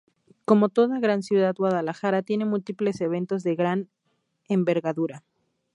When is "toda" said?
0.69-0.97